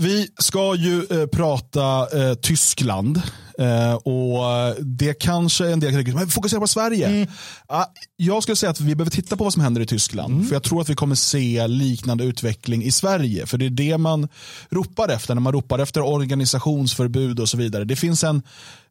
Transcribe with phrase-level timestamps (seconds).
[0.00, 3.22] Vi ska ju eh, prata eh, Tyskland.
[3.58, 4.44] Eh, och
[4.80, 7.06] Det kanske en del tycker, men fokusera på Sverige.
[7.06, 7.22] Mm.
[7.22, 7.84] Uh,
[8.16, 10.34] jag skulle säga att vi behöver titta på vad som händer i Tyskland.
[10.34, 10.46] Mm.
[10.46, 13.46] För Jag tror att vi kommer se liknande utveckling i Sverige.
[13.46, 14.28] För det är det man
[14.70, 17.84] ropar efter när man ropar efter organisationsförbud och så vidare.
[17.84, 18.42] Det finns en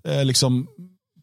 [0.08, 0.68] eh, liksom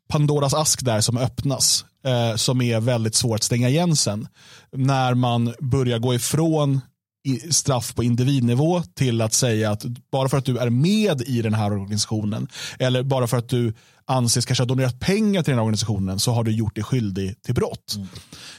[0.08, 1.84] Pandoras ask där som öppnas.
[2.06, 4.28] Eh, som är väldigt svårt att stänga igen sen.
[4.72, 6.80] När man börjar gå ifrån
[7.50, 11.54] straff på individnivå till att säga att bara för att du är med i den
[11.54, 13.74] här organisationen eller bara för att du
[14.06, 17.42] anses kanske ha donerat pengar till den här organisationen så har du gjort dig skyldig
[17.42, 17.96] till brott.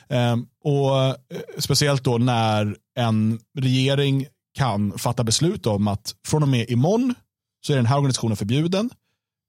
[0.09, 0.33] Mm.
[0.33, 1.15] Um, och eh,
[1.57, 4.25] Speciellt då när en regering
[4.57, 7.15] kan fatta beslut om att från och med imorgon
[7.67, 8.89] så är den här organisationen förbjuden.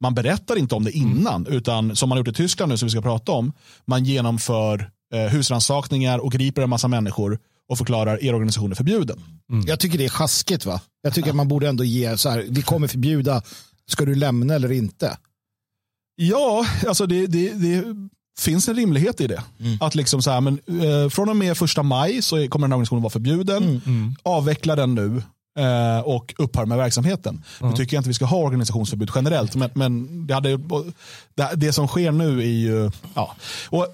[0.01, 1.53] Man berättar inte om det innan, mm.
[1.53, 3.53] utan som man har gjort i Tyskland nu som vi ska prata om,
[3.85, 7.39] man genomför eh, husrannsakningar och griper en massa människor
[7.69, 9.23] och förklarar er organisation är förbjuden.
[9.51, 9.67] Mm.
[9.67, 10.81] Jag tycker det är sjaskigt va?
[11.03, 11.33] Jag tycker ja.
[11.33, 13.43] att man borde ändå ge så här, vi kommer förbjuda,
[13.87, 15.19] ska du lämna eller inte?
[16.17, 17.85] Ja, alltså det, det, det
[18.39, 19.43] finns en rimlighet i det.
[19.61, 19.79] Mm.
[19.81, 22.77] Att liksom så här, men, eh, från och med första maj så kommer den här
[22.77, 23.63] organisationen vara förbjuden.
[23.63, 23.81] Mm.
[23.87, 24.15] mm.
[24.23, 25.23] Avveckla den nu
[25.59, 27.45] eh, och upphör med verksamheten.
[27.61, 30.57] Nu tycker jag inte vi ska ha organisationsförbud generellt, men, men det, hade,
[31.35, 32.91] det, det som sker nu är ju...
[33.15, 33.37] Ja.
[33.69, 33.87] Och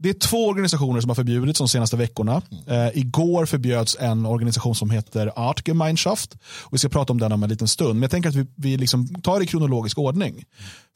[0.00, 2.42] det är två organisationer som har förbjudits de senaste veckorna.
[2.66, 6.34] Eh, igår förbjöds en organisation som heter Artgemeinschaft.
[6.42, 7.94] Och vi ska prata om den om en liten stund.
[7.94, 10.44] Men jag tänker att vi, vi liksom tar det i kronologisk ordning.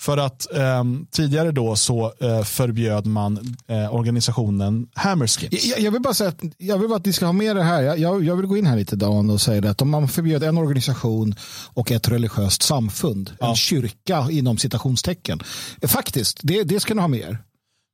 [0.00, 5.64] För att eh, tidigare då så eh, förbjöd man eh, organisationen Hammerskins.
[5.64, 7.62] Jag, jag, vill bara säga att, jag vill bara att ni ska ha med det
[7.62, 7.82] här.
[7.82, 10.58] Jag, jag vill gå in här lite Dan och säga att om man förbjöd en
[10.58, 11.34] organisation
[11.74, 13.48] och ett religiöst samfund, ja.
[13.48, 15.40] en kyrka inom citationstecken.
[15.82, 17.38] Faktiskt, det, det ska ni ha med er.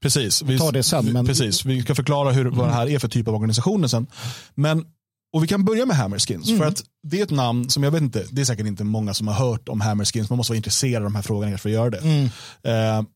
[0.03, 0.43] Precis.
[0.43, 1.27] Vi, tar det sen, men...
[1.27, 1.65] precis.
[1.65, 4.07] vi ska förklara hur, vad det här är för typ av organisationer sen.
[4.55, 4.85] Men,
[5.33, 6.49] och vi kan börja med Hammerskins.
[6.49, 6.59] Mm.
[6.59, 9.15] För att det är ett namn som jag vet inte, det är säkert inte många
[9.15, 10.31] som har hört om Hammerskins.
[10.31, 11.99] Man måste vara intresserad av de här frågorna för att göra det.
[11.99, 12.25] Mm.
[12.25, 13.07] Uh,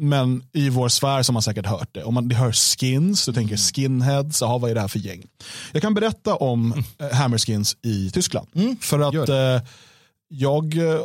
[0.00, 2.04] men i vår sfär så har man säkert hört det.
[2.04, 5.26] Om man hör skins, så tänker skinheads, aha, vad är det här för gäng?
[5.72, 7.14] Jag kan berätta om mm.
[7.14, 8.48] Hammerskins i Tyskland.
[8.54, 8.76] Mm.
[8.80, 9.68] För att uh,
[10.28, 11.00] jag uh,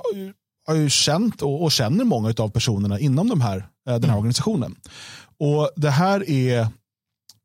[0.67, 4.17] har ju känt och, och känner många av personerna inom de här, den här mm.
[4.17, 4.75] organisationen.
[5.43, 6.67] Och det här är,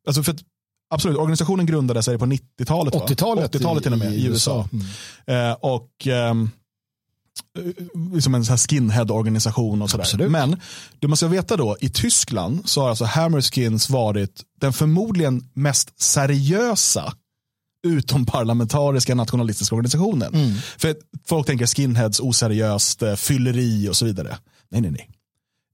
[0.06, 0.40] alltså för att,
[0.90, 2.94] absolut, organisationen grundade sig på 90-talet.
[2.94, 4.68] 80-talet 80 till och med i, i USA.
[4.72, 5.50] Mm.
[5.50, 6.34] Eh, och eh,
[8.14, 10.28] liksom en skinhead-organisation och sådär.
[10.28, 10.60] Men
[10.98, 17.12] du måste veta då, i Tyskland så har alltså Hammerskins varit den förmodligen mest seriösa
[17.86, 20.34] utomparlamentariska nationalistiska organisationen.
[20.34, 20.54] Mm.
[20.78, 24.38] För folk tänker skinheads, oseriöst, eh, fylleri och så vidare.
[24.70, 25.08] Nej, nej, nej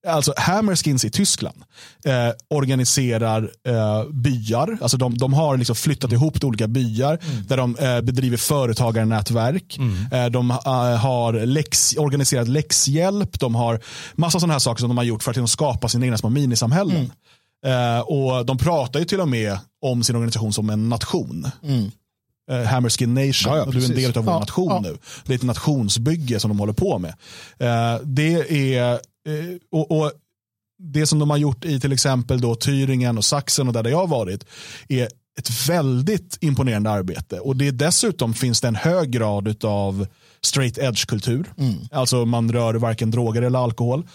[0.07, 1.65] alltså Hammerskins i Tyskland
[2.05, 4.79] eh, organiserar eh, byar.
[4.81, 7.45] Alltså de, de har liksom flyttat ihop till olika byar mm.
[7.47, 9.77] där de eh, bedriver företagarnätverk.
[9.79, 10.13] Mm.
[10.13, 10.57] Eh, de eh,
[10.97, 13.41] har läx, organiserat läxhjälp.
[13.41, 13.81] De har
[14.15, 16.31] massa sådana här saker som de har gjort för att liksom, skapa sina egna små
[16.31, 17.11] minisamhällen.
[17.65, 17.97] Mm.
[17.97, 21.47] Eh, och de pratar ju till och med om sin organisation som en nation.
[21.63, 21.91] Mm.
[22.67, 23.53] Hammerskin Nation.
[23.53, 24.97] Ja, ja, du är en del av vår ja, nation nu.
[25.25, 27.15] Det är ett nationsbygge som de håller på med.
[28.05, 28.99] Det är
[29.71, 30.13] och, och,
[30.79, 33.99] det som de har gjort i till exempel då Thüringen och Sachsen och där, jag
[33.99, 34.47] har varit
[34.89, 35.09] är
[35.39, 37.41] ett väldigt imponerande arbete.
[37.41, 40.07] Och det är dessutom finns det en hög grad av
[40.43, 41.53] straight edge-kultur.
[41.59, 41.75] Mm.
[41.93, 44.07] Alltså man rör varken droger eller alkohol.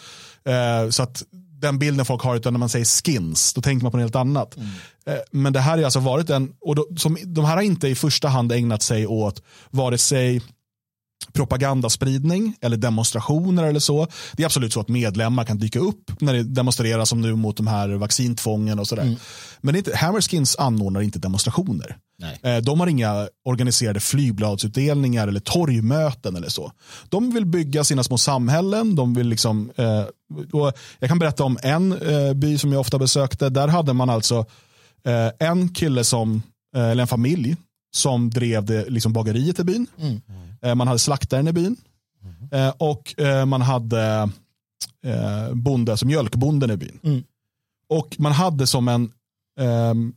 [0.46, 3.92] Eh, så att den bilden folk har utan när man säger skins, då tänker man
[3.92, 4.58] på något helt annat.
[4.58, 4.70] Mm.
[5.06, 7.88] Eh, men det här har alltså varit en, och då, som, de här har inte
[7.88, 10.42] i första hand ägnat sig åt vare sig
[11.34, 14.08] propagandaspridning eller demonstrationer eller så.
[14.34, 17.58] Det är absolut så att medlemmar kan dyka upp när det demonstreras som nu mot
[17.58, 19.04] de här vaccintvången och sådär.
[19.04, 19.16] Mm.
[19.62, 21.98] Men inte, Hammerskins anordnar inte demonstrationer.
[22.20, 22.40] Nej.
[22.44, 26.72] Eh, de har inga organiserade flygbladsutdelningar eller torgmöten eller så.
[27.10, 28.96] De vill bygga sina små samhällen.
[28.96, 30.06] De vill liksom, eh,
[31.00, 33.50] jag kan berätta om en eh, by som jag ofta besökte.
[33.50, 34.46] Där hade man alltså
[35.40, 36.44] en kille som,
[36.76, 37.56] eller en familj
[37.92, 39.88] som drev det, liksom bageriet i byn.
[39.98, 40.22] Mm.
[40.62, 41.76] Eh, man hade slaktaren i byn.
[42.52, 42.74] Mm.
[42.78, 44.30] Och eh, man hade
[45.54, 47.00] bonde, alltså mjölkbonden i byn.
[47.04, 47.24] Mm.
[47.90, 49.12] Och man hade som en,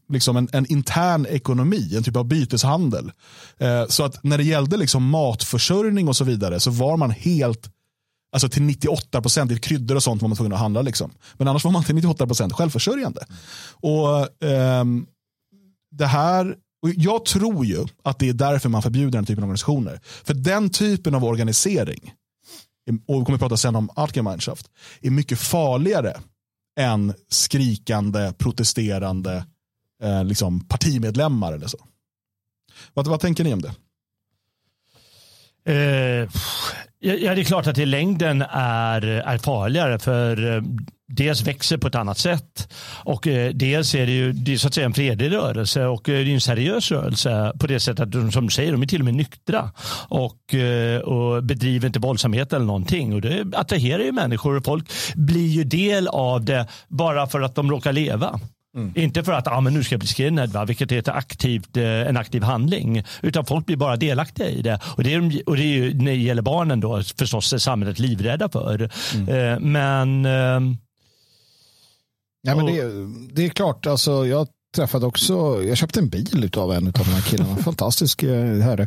[0.08, 3.12] liksom en, en, intern ekonomi, en typ av byteshandel.
[3.88, 7.70] Så att när det gällde liksom matförsörjning och så vidare så var man helt
[8.32, 10.82] Alltså till 98 procent, kryddor och sånt var man tvungen att handla.
[10.82, 11.10] Liksom.
[11.36, 13.24] Men annars var man till 98 procent självförsörjande.
[13.70, 14.84] Och eh,
[15.90, 19.48] Det här och jag tror ju att det är därför man förbjuder den typen av
[19.48, 20.00] organisationer.
[20.04, 22.14] För den typen av organisering,
[23.06, 24.70] och vi kommer att prata sen om Altgemeinschaft,
[25.00, 26.20] är mycket farligare
[26.80, 29.46] än skrikande, protesterande
[30.02, 31.78] eh, liksom partimedlemmar eller så.
[32.94, 33.74] Vad, vad tänker ni om det?
[35.64, 36.30] Eh,
[37.02, 40.62] ja, det är klart att det i längden är, är farligare för eh,
[41.08, 42.72] dels växer på ett annat sätt
[43.04, 46.08] och eh, dels är det ju det är så att säga en fredlig rörelse och
[46.08, 48.82] eh, det är en seriös rörelse på det sättet att de, som du säger, de
[48.82, 49.70] är till och med nyktra
[50.08, 50.54] och,
[51.04, 55.64] och bedriver inte våldsamhet eller någonting och det attraherar ju människor och folk blir ju
[55.64, 58.40] del av det bara för att de råkar leva.
[58.76, 58.92] Mm.
[58.94, 60.64] Inte för att ah, men nu ska jag bli skinhead, va?
[60.64, 63.04] vilket är ett aktivt, en aktiv handling.
[63.22, 64.80] Utan folk blir bara delaktiga i det.
[64.96, 67.98] Och det, är, och det är ju, när det gäller barnen då förstås är samhället
[67.98, 68.90] livrädda för.
[69.14, 69.72] Mm.
[69.72, 70.78] Men
[72.42, 72.82] Ja, men det,
[73.32, 77.04] det är klart, alltså, jag träffade också, jag köpte en bil av en av de
[77.04, 77.56] här killarna.
[77.64, 78.86] Fantastisk eh, herre.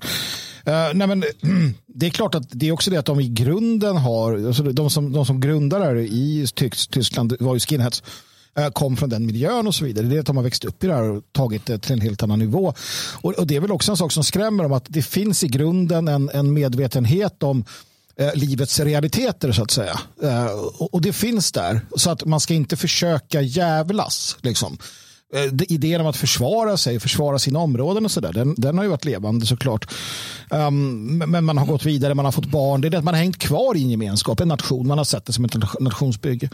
[0.67, 1.23] Uh, nej, men,
[1.87, 4.89] det är klart att det är också det att de i grunden har, alltså de,
[4.89, 6.47] som, de som grundar det här i
[6.89, 8.03] Tyskland var ju skinheads
[8.57, 10.05] Eh, kom från den miljön och så vidare.
[10.05, 12.01] Det är att de har växt upp i det här och tagit det till en
[12.01, 12.73] helt annan nivå.
[13.21, 15.47] Och, och det är väl också en sak som skrämmer om att det finns i
[15.47, 17.65] grunden en, en medvetenhet om
[18.15, 19.99] eh, livets realiteter så att säga.
[20.23, 20.45] Eh,
[20.77, 21.81] och, och, det finns där.
[21.95, 24.37] Så att man ska inte försöka jävlas.
[24.41, 24.77] Liksom.
[25.35, 28.89] Eh, idén om att försvara sig, försvara sina områden och sådär, den, den har ju
[28.89, 29.93] varit levande såklart.
[30.49, 32.81] Um, men man har gått vidare, man har fått barn.
[32.81, 34.87] Det är det att man har hängt kvar i en gemenskap, en nation.
[34.87, 36.49] Man har sett det som ett nationsbygge.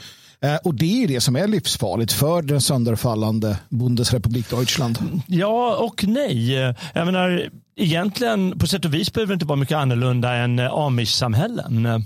[0.46, 5.22] Uh, och det är det som är livsfarligt för den sönderfallande Bundesrepublik Deutschland.
[5.28, 6.54] Ja och nej.
[6.94, 10.74] Jag menar, egentligen på sätt och vis behöver det inte vara mycket annorlunda än eh,
[10.74, 12.04] amish-samhällen.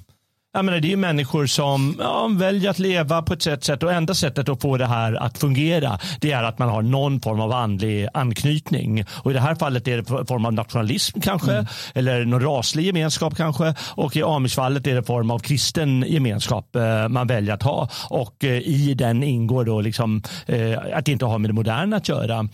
[0.56, 3.94] Jag menar, det är människor som ja, väljer att leva på ett sätt, sätt och
[3.94, 7.40] enda sättet att få det här att fungera det är att man har någon form
[7.40, 9.06] av andlig anknytning.
[9.10, 11.66] Och I det här fallet är det en form av nationalism kanske mm.
[11.94, 16.75] eller någon raslig gemenskap kanske och i Amish-fallet är det en form av kristen gemenskap
[16.75, 21.25] eh, man väljer att ha och eh, i den ingår då liksom eh, att inte
[21.25, 22.48] ha med det moderna att göra.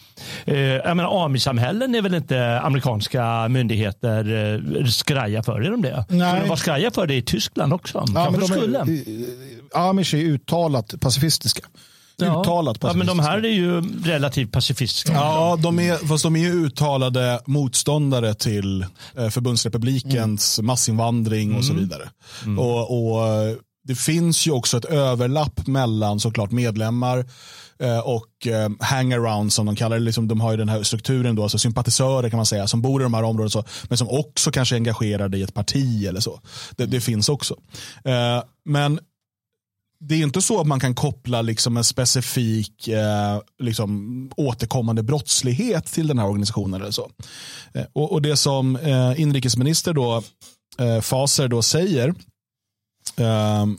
[0.45, 5.61] Eh, jag menar, Amish-samhällen är väl inte amerikanska myndigheter eh, skraja för?
[5.61, 6.05] Är de det?
[6.09, 6.41] Nej.
[6.41, 7.90] de var skraja för det i Tyskland också?
[7.95, 8.13] Också.
[8.15, 8.79] Ja, men de skulle.
[8.79, 8.89] Är,
[9.73, 11.63] Amish är uttalat pacifistiska.
[12.17, 12.41] Ja.
[12.41, 15.13] Uttalat ja, men de här är ju relativt pacifistiska.
[15.13, 18.85] Ja, de är, fast de är ju uttalade motståndare till
[19.17, 20.67] eh, förbundsrepublikens mm.
[20.67, 21.57] massinvandring mm.
[21.57, 21.83] och så mm.
[21.83, 22.09] vidare.
[22.43, 22.59] Mm.
[22.59, 23.25] Och, och,
[23.83, 27.25] Det finns ju också ett överlapp mellan såklart medlemmar eh,
[27.81, 30.05] Eh, och eh, hangaround som de kallar det.
[30.05, 33.01] Liksom, de har ju den här strukturen, då, alltså sympatisörer kan man säga, som bor
[33.01, 36.19] i de här områdena, så, men som också kanske är engagerade i ett parti eller
[36.19, 36.41] så.
[36.75, 37.55] Det, det finns också.
[38.05, 38.99] Eh, men
[39.99, 45.85] det är inte så att man kan koppla liksom en specifik eh, liksom, återkommande brottslighet
[45.85, 46.81] till den här organisationen.
[46.81, 47.11] eller så.
[47.73, 50.23] Eh, och, och, Det som eh, inrikesminister då,
[50.77, 52.13] eh, Faser då säger
[53.17, 53.77] ehm,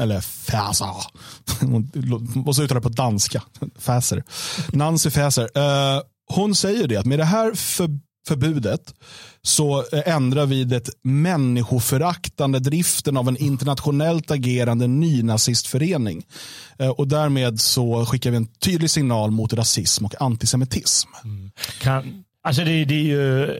[0.00, 0.86] eller Fäsa.
[2.34, 3.42] Måste uttala det på danska.
[3.78, 4.24] Fäser.
[4.72, 5.50] Nancy Fäser.
[5.54, 6.02] Eh,
[6.34, 7.88] hon säger det att med det här för,
[8.28, 8.94] förbudet
[9.42, 16.24] så eh, ändrar vi det människoföraktande driften av en internationellt agerande nynazistförening.
[16.78, 21.08] Eh, och därmed så skickar vi en tydlig signal mot rasism och antisemitism.
[21.24, 21.50] Mm.
[21.80, 23.58] Kan, alltså det, det är ju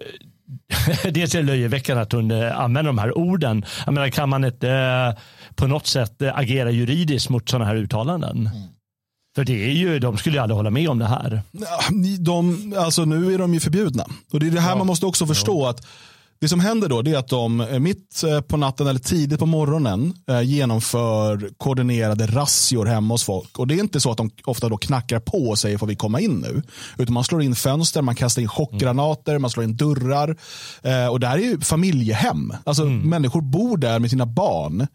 [1.10, 3.64] dels är det löjeväckande att hon eh, använder de här orden.
[3.84, 5.20] Jag menar, kan man inte eh,
[5.54, 8.36] på något sätt eh, agera juridiskt mot sådana här uttalanden?
[8.36, 8.68] Mm.
[9.34, 11.42] För det är ju, de skulle ju aldrig hålla med om det här.
[12.18, 14.06] De, alltså nu är de ju förbjudna.
[14.32, 14.76] Och det är det här ja.
[14.76, 15.66] man måste också förstå.
[15.66, 15.86] Att
[16.40, 19.46] det som händer då är att de eh, mitt eh, på natten eller tidigt på
[19.46, 23.58] morgonen eh, genomför koordinerade razzior hemma hos folk.
[23.58, 25.96] Och Det är inte så att de ofta då knackar på och säger får vi
[25.96, 26.62] komma in nu.
[26.98, 30.36] Utan man slår in fönster, man kastar in chockgranater, man slår in dörrar.
[31.10, 32.52] Och det här är ju familjehem.
[32.64, 33.08] Alltså mm.
[33.10, 34.86] Människor bor där med sina barn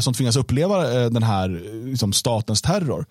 [0.00, 3.06] som tvingas uppleva den här liksom, statens terror.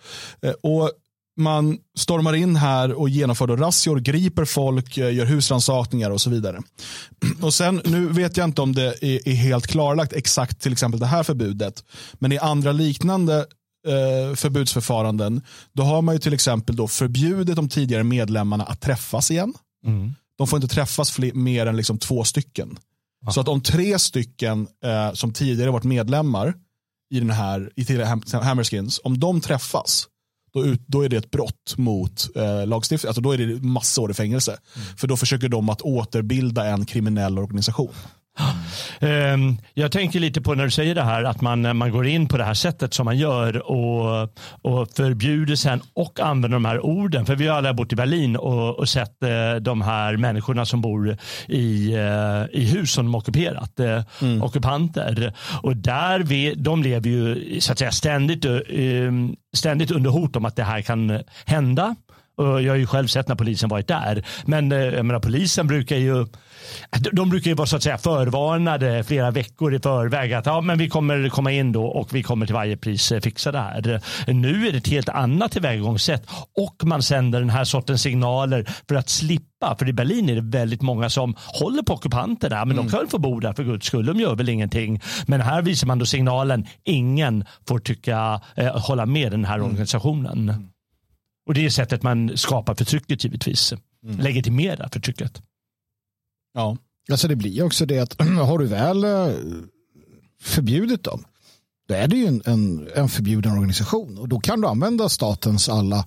[0.62, 0.92] Och
[1.38, 6.30] man stormar in här och genomför då razzior, griper folk, eh, gör husrannsakningar och så
[6.30, 6.62] vidare.
[7.42, 11.00] Och sen, nu vet jag inte om det är, är, helt klarlagt exakt till exempel
[11.00, 13.46] det här förbudet, men i andra liknande
[13.88, 15.42] eh, förbudsförfaranden,
[15.74, 19.54] då har man ju till exempel då förbjudit de tidigare medlemmarna att träffas igen.
[19.86, 20.14] Mm.
[20.38, 22.78] De får inte träffas fler, mer än liksom två stycken.
[23.24, 23.32] Aha.
[23.32, 26.54] Så att om tre stycken eh, som tidigare varit medlemmar
[27.14, 28.02] i den här, i
[28.34, 30.08] Hammerskins, om de träffas,
[30.54, 33.08] då, ut, då är det ett brott mot eh, lagstiftning.
[33.08, 34.52] Alltså då är det massor i fängelse.
[34.52, 34.88] Mm.
[34.98, 37.94] För då försöker de att återbilda en kriminell organisation.
[39.00, 39.58] Mm.
[39.74, 42.38] Jag tänker lite på när du säger det här att man, man går in på
[42.38, 44.30] det här sättet som man gör och,
[44.62, 47.26] och förbjuder sen och använder de här orden.
[47.26, 50.82] För vi har alla bott i Berlin och, och sett eh, de här människorna som
[50.82, 54.44] bor i, eh, i hus som de ockuperat, eh, mm.
[54.44, 55.34] ockupanter.
[55.62, 58.46] Och där vi, de lever ju så att säga ständigt,
[59.54, 61.96] ständigt under hot om att det här kan hända
[62.38, 64.24] jag har ju själv sett när polisen varit där.
[64.46, 66.26] Men eh, jag menar, polisen brukar ju
[67.12, 70.78] de brukar ju vara så att säga förvarnade flera veckor i förväg att ja, men
[70.78, 74.02] vi kommer komma in då och vi kommer till varje pris eh, fixa det här.
[74.34, 78.96] Nu är det ett helt annat tillvägagångssätt och man sänder den här sortens signaler för
[78.96, 79.76] att slippa.
[79.80, 82.66] För i Berlin är det väldigt många som håller på ockupanterna.
[82.66, 82.86] Men mm.
[82.86, 84.06] de kan få bo där för guds skull.
[84.06, 85.02] De gör väl ingenting.
[85.28, 86.66] Men här visar man då signalen.
[86.84, 89.68] Ingen får tycka, eh, hålla med den här mm.
[89.68, 90.73] organisationen.
[91.46, 93.74] Och det är sättet man skapar förtrycket givetvis.
[94.04, 94.20] Mm.
[94.20, 95.42] Legitimerar förtrycket.
[96.54, 96.78] Ja.
[97.12, 99.28] Alltså det blir också det att har du väl eh,
[100.42, 101.26] förbjudit dem
[101.88, 105.70] då är det ju en, en, en förbjuden organisation och då kan du använda statens
[105.70, 106.06] alla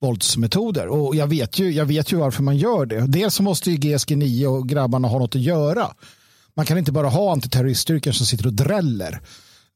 [0.00, 0.88] våldsmetoder.
[0.88, 3.06] Och jag vet, ju, jag vet ju varför man gör det.
[3.06, 5.94] Dels så måste ju GSG 9 och grabbarna ha något att göra.
[6.54, 9.20] Man kan inte bara ha antiterroriststyrkor som sitter och dräller.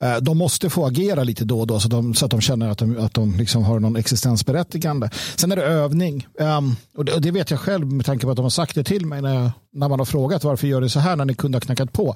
[0.02, 2.68] Eh, de måste få agera lite då och då så, de, så att de känner
[2.68, 5.10] att de, att de liksom har någon existensberättigande.
[5.36, 6.26] Sen är det övning.
[6.38, 8.74] Um, och, det, och, det, vet jag själv med tanke på att de har sagt
[8.74, 11.34] det till mig när, när man har frågat varför gör det så här när ni
[11.34, 12.14] kunde ha knackat på.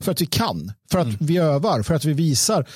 [0.00, 1.16] För att vi kan, för att mm.
[1.20, 2.66] vi övar, för att vi visar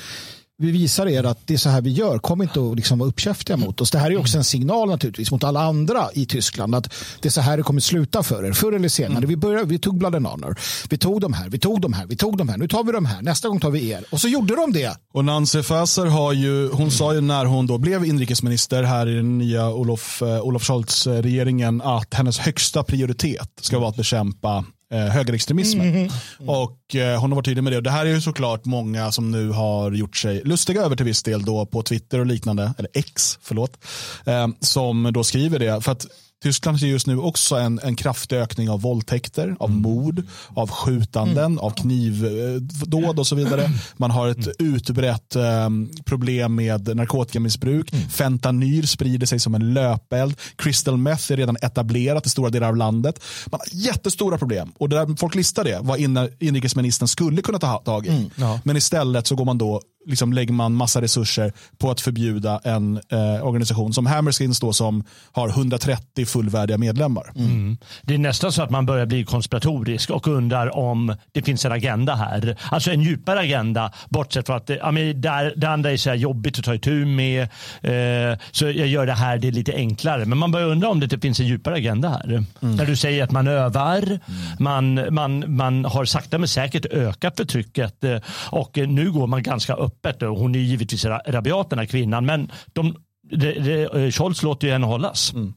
[0.59, 2.19] vi visar er att det är så här vi gör.
[2.19, 3.91] Kom inte att liksom vara uppkäftiga mot oss.
[3.91, 7.31] Det här är också en signal naturligtvis mot alla andra i Tyskland att det är
[7.31, 8.53] så här det kommer sluta för er.
[8.53, 9.19] Förr eller senare.
[9.19, 9.29] Mm.
[9.29, 10.59] Vi, började, vi tog Blood and Honor.
[10.91, 12.59] Vi tog de här, vi tog de här, vi tog de här.
[12.59, 13.23] Nu tar vi de här.
[13.23, 14.05] Nästa gång tar vi er.
[14.11, 14.97] Och så gjorde de det.
[15.15, 19.15] Och Nancy Faeser har ju, hon sa ju när hon då blev inrikesminister här i
[19.15, 25.01] den nya Olof, eh, Olof Scholz-regeringen att hennes högsta prioritet ska vara att bekämpa eh,
[25.01, 25.89] högerextremismen.
[25.89, 27.77] Mm, mm, Och eh, hon har varit tydlig med det.
[27.77, 31.07] Och det här är ju såklart många som nu har gjort sig lustiga över till
[31.07, 33.79] viss del då på Twitter och liknande, eller X, förlåt,
[34.27, 35.85] eh, som då skriver det.
[35.85, 36.07] För att
[36.45, 39.83] Tyskland ser just nu också en, en kraftig ökning av våldtäkter, av mm.
[39.83, 40.23] mord,
[40.55, 41.59] av skjutanden, mm.
[41.59, 43.71] av knivdåd och så vidare.
[43.97, 44.75] Man har ett mm.
[44.75, 45.69] utbrett eh,
[46.05, 47.93] problem med narkotikamissbruk.
[47.93, 48.09] Mm.
[48.09, 50.37] Fentanyl sprider sig som en löpeld.
[50.57, 53.21] Crystal meth är redan etablerat i stora delar av landet.
[53.47, 54.73] Man har jättestora problem.
[54.79, 55.99] Och där folk listar det, vad
[56.41, 58.09] inrikesministern skulle kunna ta tag i.
[58.09, 58.31] Mm.
[58.37, 58.61] Ja.
[58.65, 62.97] Men istället så går man då liksom lägger man massa resurser på att förbjuda en
[62.97, 67.33] eh, organisation som Hammerskins då som har 130 fullvärdiga medlemmar.
[67.37, 67.77] Mm.
[68.03, 71.73] Det är nästan så att man börjar bli konspiratorisk och undrar om det finns en
[71.73, 72.57] agenda här.
[72.71, 76.59] Alltså en djupare agenda bortsett från att det, mean, där, det andra är så jobbigt
[76.59, 77.43] att ta itu med.
[77.83, 80.25] Eh, så jag gör det här, det är lite enklare.
[80.25, 82.25] Men man börjar undra om det inte finns en djupare agenda här.
[82.25, 82.47] Mm.
[82.77, 84.21] När du säger att man övar, mm.
[84.59, 89.75] man, man, man har sakta men säkert ökat förtrycket eh, och nu går man ganska
[89.75, 90.21] öppet.
[90.21, 92.97] Hon är givetvis rabiat den här kvinnan, men de,
[93.31, 95.33] de, de, eh, Scholz låter ju henne hållas.
[95.35, 95.55] Mm.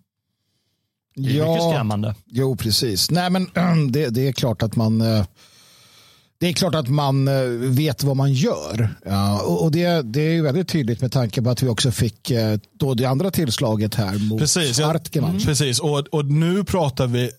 [1.17, 2.15] Det är ja, mycket skrämmande.
[2.25, 3.11] Jo, precis.
[3.11, 3.47] Nej, men
[3.91, 5.25] det, det är klart att man eh,
[6.39, 8.95] det är klart att man eh, vet vad man gör.
[9.05, 12.31] Ja, och det, det är väldigt tydligt med tanke på att vi också fick
[12.79, 15.39] då det andra tillslaget här mot precis, ja, mm.
[15.39, 17.31] Precis, och, och nu pratar vi,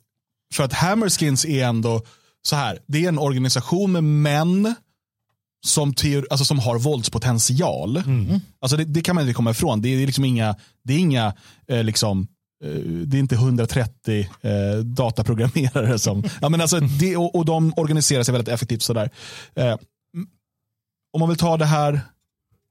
[0.54, 2.02] för att Hammerskins är ändå
[2.42, 4.75] så här, det är en organisation med män
[5.66, 7.97] som, teor, alltså som har våldspotential.
[7.97, 8.40] Mm.
[8.61, 9.82] Alltså det, det, kan man inte komma ifrån.
[9.82, 11.35] Det är liksom inga, det är inga
[11.68, 12.26] eh, liksom,
[13.05, 18.23] det är inte 130 eh, dataprogrammerare som, ja, men alltså det, och, och, de organiserar
[18.23, 18.83] sig väldigt effektivt.
[18.83, 19.11] Sådär.
[19.55, 19.77] Eh,
[21.12, 22.00] om man vill ta det här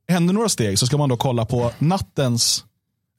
[0.07, 2.65] ännu några steg så ska man då kolla på nattens,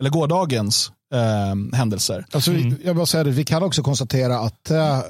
[0.00, 2.26] eller gårdagens eh, händelser.
[2.30, 2.76] Alltså, mm.
[2.84, 5.00] Jag vill säga det, vi kan också konstatera att äh,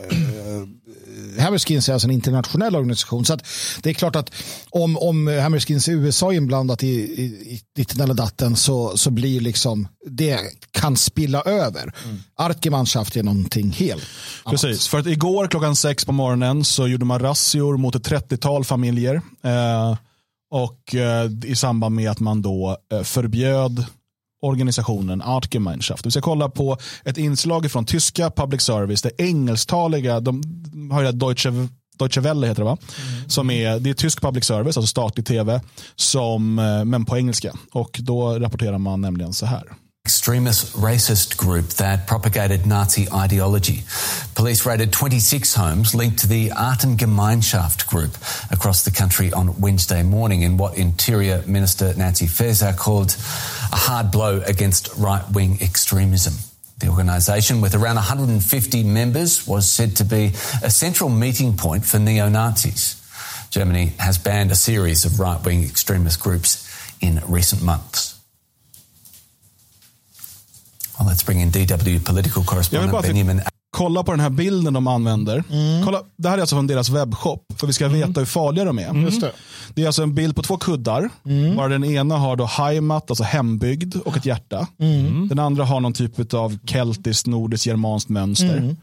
[1.38, 3.25] Hammerskins är alltså en internationell organisation.
[3.25, 3.38] Så
[3.83, 4.33] det är klart att
[4.71, 9.11] om, om Hammerskins i USA är inblandat i, i, i ditten eller datten så, så
[9.11, 10.40] blir liksom det
[10.71, 11.92] kan spilla över.
[12.04, 12.18] Mm.
[12.37, 14.02] Arkemannschaft är någonting helt
[14.47, 14.83] Precis, annat.
[14.83, 19.14] för att igår klockan sex på morgonen så gjorde man razzior mot ett 30-tal familjer.
[19.42, 19.97] Eh,
[20.50, 23.85] och eh, i samband med att man då eh, förbjöd
[24.40, 26.07] organisationen Artgemeinschaft.
[26.07, 30.42] Vi ska kolla på ett inslag från tyska public service, det engelsktaliga, de
[30.92, 31.68] har ju Deutsche
[31.99, 32.78] Deutsche Welle heter det va?
[33.11, 33.28] Mm.
[33.28, 35.61] Som är, det är tysk public service, alltså statlig tv,
[35.95, 37.52] som, eh, men på engelska.
[37.73, 39.64] Och då rapporterar man nämligen så här.
[40.09, 43.83] Extremist racist group that propagated Nazi ideology.
[44.35, 48.12] Police raided 26 homes linked to the Artengemeinschaft group
[48.50, 53.11] across the country on Wednesday morning in what Interior Minister Nancy Faeser called
[53.71, 56.33] a hard blow against right-wing extremism.
[56.79, 61.99] The organisation, with around 150 members, was said to be a central meeting point for
[61.99, 62.97] neo-Nazis.
[63.50, 66.67] Germany has banned a series of right-wing extremist groups
[67.03, 68.18] in recent months.
[70.99, 75.45] Well, let's bring in DW political correspondent Benjamin kolla på den här bilden de använder.
[75.50, 75.85] Mm.
[75.85, 78.00] Kolla, det här är alltså från deras webbshop, för vi ska mm.
[78.00, 78.88] veta hur farliga de är.
[78.88, 79.21] Mm.
[79.21, 79.33] Det.
[79.75, 79.83] det.
[79.83, 81.11] är alltså en bild på två kuddar.
[81.26, 81.57] Mm.
[81.57, 84.67] Bara den ena har då Heimat, alltså hembygd och ett hjärta.
[84.81, 85.28] Mm.
[85.28, 88.76] Den andra har någon typ av keltiskt, nordiskt, germanskt mönster.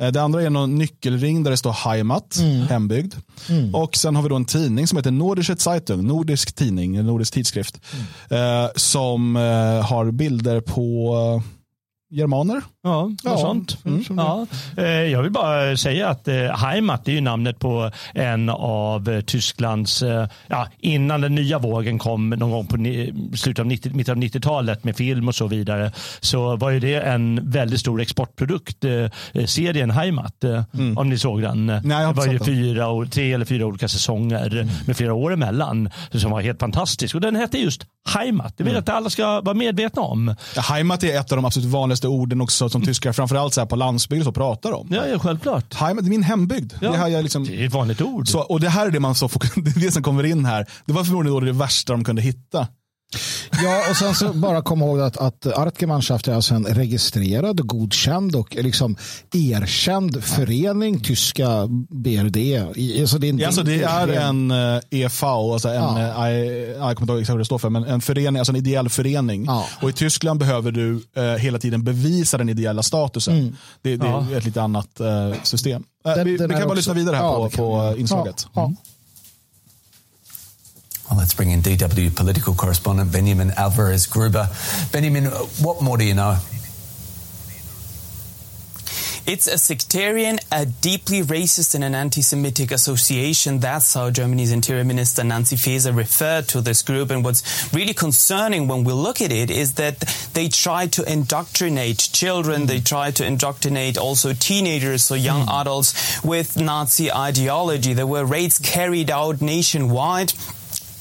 [0.00, 2.66] Eh, det andra är någon nyckelring där det står Heimat, mm.
[2.66, 3.14] hembygd.
[3.48, 3.74] Mm.
[3.74, 7.34] Och sen har vi då en tidning som heter Nordische Zeitung, nordisk tidning, en nordisk
[7.34, 7.80] tidskrift.
[8.30, 8.64] Mm.
[8.64, 9.42] Eh, som eh,
[9.86, 11.42] har bilder på
[12.10, 12.62] germaner.
[12.82, 13.78] Ja, ja, sånt.
[13.84, 14.04] Mm.
[14.16, 14.46] Ja.
[14.76, 19.20] Eh, jag vill bara säga att eh, Heimat är ju namnet på en av eh,
[19.20, 20.04] Tysklands,
[20.46, 22.76] ja, innan den nya vågen kom någon gång på
[23.36, 26.94] slutet av 90, mitten av 90-talet med film och så vidare, så var ju det
[26.94, 28.84] en väldigt stor exportprodukt,
[29.46, 30.44] serien Heimat,
[30.74, 30.98] mm.
[30.98, 31.66] om ni såg den.
[31.66, 34.68] Nej, det var ju fyra, tre eller fyra olika säsonger mm.
[34.86, 37.14] med flera år emellan som var helt fantastisk.
[37.14, 38.54] Och den hette just Heimat.
[38.56, 38.94] Det vill jag mm.
[38.94, 40.34] att alla ska vara medvetna om.
[40.56, 43.66] Ja, Heimat är ett av de absolut vanligaste orden också som tyskar framförallt så här
[43.66, 44.88] på landsbygden så pratar om.
[44.90, 45.74] Ja, ja självklart.
[45.74, 46.72] Heimat, min hembygd.
[46.80, 46.90] Ja.
[46.90, 48.28] Det, här jag liksom, det är ett vanligt ord.
[48.28, 50.66] Så, och det här är det, man så, det, är det som kommer in här.
[50.84, 52.68] Det var förmodligen det värsta de kunde hitta.
[53.62, 58.36] Ja, och sen så bara kom ihåg att, att Artgemeinschaft är alltså en registrerad, godkänd
[58.36, 58.96] och liksom
[59.32, 62.36] erkänd förening, tyska BRD.
[63.00, 66.28] Alltså det är, en, alltså det är en EV, eh, e alltså en, ja.
[66.28, 68.56] Eh, jag kommer inte ihåg exakt vad det står för, men en förening, alltså en
[68.56, 69.44] ideell förening.
[69.44, 69.66] Ja.
[69.82, 73.34] Och i Tyskland behöver du eh, hela tiden bevisa den ideella statusen.
[73.34, 73.56] Mm.
[73.82, 74.26] Det, det ja.
[74.32, 75.84] är ett lite annat eh, system.
[76.06, 78.46] Eh, den, vi, den vi kan bara också, lyssna vidare här på, på inslaget.
[78.56, 78.76] Mm.
[81.10, 84.48] Well, let's bring in DW political correspondent Benjamin Alvarez Gruber.
[84.92, 85.24] Benjamin,
[85.60, 86.38] what more do you know?
[89.26, 93.58] It's a sectarian, a deeply racist and an anti-Semitic association.
[93.58, 97.10] That's how Germany's Interior Minister Nancy Faeser referred to this group.
[97.10, 100.00] And what's really concerning when we look at it is that
[100.34, 102.66] they try to indoctrinate children.
[102.66, 105.60] They try to indoctrinate also teenagers or young mm.
[105.60, 107.92] adults with Nazi ideology.
[107.92, 110.32] There were raids carried out nationwide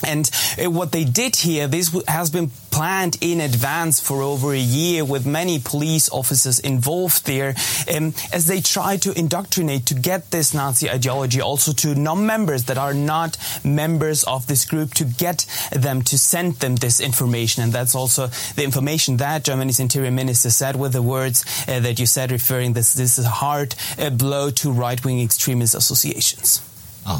[0.03, 4.59] and uh, what they did here, this has been planned in advance for over a
[4.59, 7.55] year with many police officers involved there
[7.93, 12.77] um, as they try to indoctrinate to get this Nazi ideology also to non-members that
[12.77, 17.63] are not members of this group to get them to send them this information.
[17.63, 21.99] And that's also the information that Germany's interior minister said with the words uh, that
[21.99, 26.68] you said referring this, this is a hard uh, blow to right-wing extremist associations.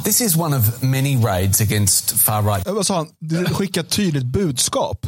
[0.03, 2.67] This is one of many raids against far right.
[2.67, 3.07] Vad sa han?
[3.45, 5.07] Skicka ett tydligt budskap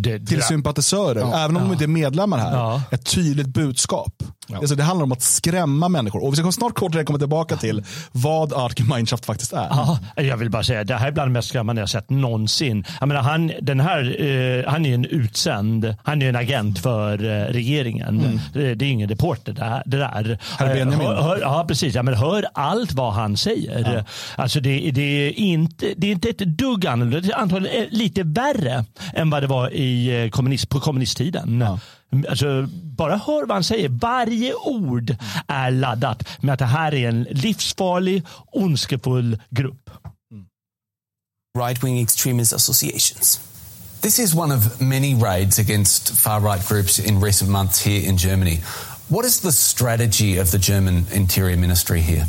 [0.00, 1.44] det, till sympatisörer, ja.
[1.44, 1.68] även om ja.
[1.68, 2.52] de inte är medlemmar här.
[2.52, 2.82] Ja.
[2.90, 4.22] Ett tydligt budskap.
[4.48, 4.58] Ja.
[4.58, 6.24] Alltså det handlar om att skrämma människor.
[6.24, 9.68] Och vi ska snart kort komma tillbaka till vad Artgemeinschaft faktiskt är.
[9.70, 12.84] Ja, jag vill bara säga, det här är bland det mest skrämmande jag sett någonsin.
[13.00, 17.24] Jag menar, han, den här, eh, han är en utsänd, han är en agent för
[17.24, 18.20] eh, regeringen.
[18.20, 18.40] Mm.
[18.52, 20.38] Det, det, är ingen reporter det, här, det där.
[20.58, 21.06] Herr Benjamin.
[21.06, 21.94] Hör, hör, ja, precis.
[21.94, 23.95] Ja, men hör allt vad han säger.
[23.96, 24.42] Ja.
[24.42, 27.20] Alltså det, det, är inte, det är inte ett dugg annorlunda.
[27.20, 31.60] Det är antagligen lite värre än vad det var i eh, kommunist, på kommunisttiden.
[31.60, 31.78] Ja.
[32.28, 33.88] Alltså, bara hör vad han säger.
[33.88, 35.16] Varje ord
[35.48, 39.90] är laddat med att det här är en livsfarlig, ondskefull grupp.
[41.58, 43.40] Right-wing extremist associations.
[44.00, 48.60] This is one of many raids against far-right groups in recent months here in Germany.
[49.08, 52.26] What is the strategy of the German Interior Ministry here?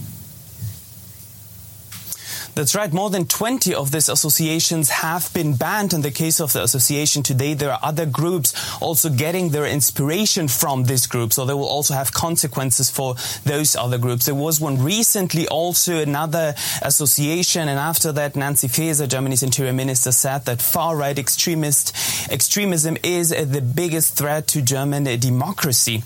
[2.57, 2.91] That's right.
[2.91, 5.93] More than 20 of these associations have been banned.
[5.93, 10.47] In the case of the association today, there are other groups also getting their inspiration
[10.47, 11.33] from this group.
[11.33, 13.13] So they will also have consequences for
[13.45, 14.25] those other groups.
[14.25, 17.69] There was one recently also another association.
[17.69, 21.95] And after that, Nancy Faeser, Germany's interior minister, said that far right extremist
[22.31, 26.01] extremism is the biggest threat to German democracy.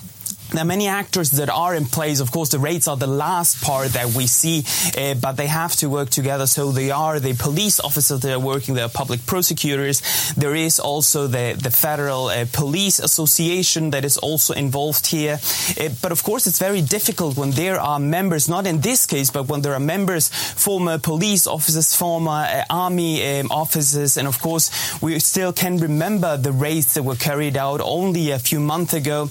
[0.58, 2.20] Are many actors that are in place.
[2.20, 4.66] Of course, the rates are the last part that we see,
[4.98, 6.46] uh, but they have to work together.
[6.46, 10.02] So they are the police officers that are working, there are public prosecutors.
[10.36, 15.40] There is also the, the Federal uh, Police Association that is also involved here.
[15.80, 19.32] Uh, but of course, it's very difficult when there are members, not in this case,
[19.32, 24.70] but when there are members, former police officers, former army um, officers, and of course,
[25.02, 29.30] we still can remember the raids that were carried out only a few months ago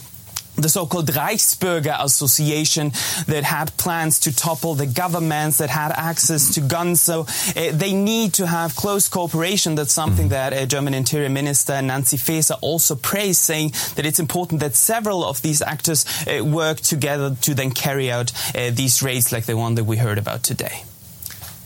[0.61, 2.93] the so-called Reichsbürger Association
[3.27, 7.01] that had plans to topple the governments that had access to guns.
[7.01, 9.75] So uh, they need to have close cooperation.
[9.75, 10.31] That's something mm.
[10.31, 15.25] that uh, German Interior Minister Nancy Faeser also praised, saying that it's important that several
[15.25, 19.57] of these actors uh, work together to then carry out uh, these raids like the
[19.57, 20.85] one that we heard about today.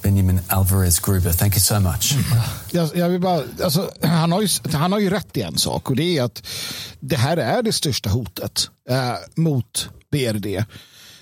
[0.04, 1.32] Benjamin Alvarez Gruber.
[1.32, 2.14] Thank you so much.
[2.70, 5.90] Jag, jag vill bara, alltså, han, har ju, han har ju rätt i en sak
[5.90, 6.46] och det är att
[7.00, 10.64] det här är det största hotet eh, mot BRD.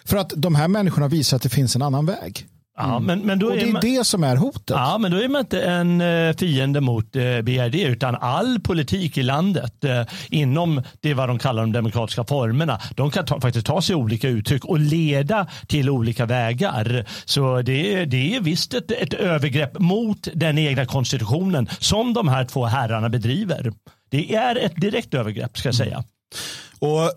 [0.04, 2.46] För att de här människorna visar att det finns en annan väg.
[2.78, 4.70] Ja, men, men då och det är man, det som är hotet.
[4.70, 9.18] Ja, men då är man inte en eh, fiende mot eh, BRD utan all politik
[9.18, 12.80] i landet eh, inom det vad de kallar de demokratiska formerna.
[12.96, 17.04] De kan ta, faktiskt ta sig olika uttryck och leda till olika vägar.
[17.24, 22.28] Så det, är- det är visst ett, ett övergrepp mot den egna konstitutionen som de
[22.28, 23.72] här två herrarna bedriver.
[24.10, 26.04] Det är ett direkt övergrepp ska jag säga.
[26.78, 27.10] Och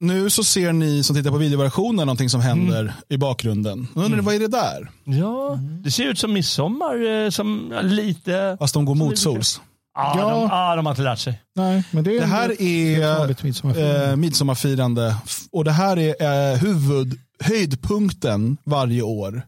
[0.00, 2.92] nu så ser ni som tittar på videoversionen någonting som händer Mm.
[3.08, 3.88] i bakgrunden.
[3.94, 4.90] Nu undrar ni, vad är det där?
[5.04, 8.56] Ja, det ser ut som midsommar eh, som lite...
[8.58, 9.60] Fast de går motsols.
[9.60, 10.30] Ja, Ja.
[10.30, 11.40] De, ja, de har inte lärt sig.
[11.54, 14.10] Nej, men det, är Det här är midsommarfirande.
[14.10, 15.16] eh, midsommarfirande
[15.52, 19.42] och det här är eh, huvud, höjdpunkten varje år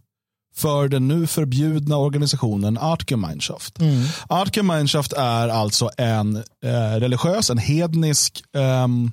[0.56, 3.78] för den nu förbjudna organisationen Artgemeinschaft.
[3.80, 4.04] Mm.
[4.28, 9.10] Artgemeinschaft är alltså en eh, religiös, en hednisk ehm,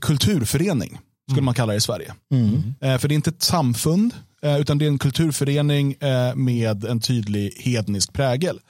[0.00, 0.98] kulturförening
[1.30, 2.14] skulle man kalla det i Sverige.
[2.32, 2.74] Mm.
[2.80, 6.84] Eh, för det är inte ett samfund, eh, utan det är en kulturförening eh, med
[6.84, 8.60] en tydlig hednisk prägel.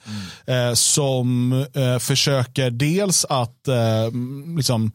[0.45, 4.11] Eh, som eh, försöker dels att eh,
[4.57, 4.91] liksom,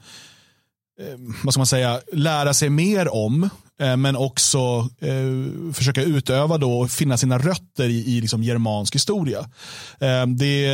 [1.01, 3.51] eh, vad ska man säga, lära sig mer om,
[3.81, 8.95] eh, men också eh, försöka utöva då och finna sina rötter i, i liksom germansk
[8.95, 9.39] historia.
[10.01, 10.67] Eh, det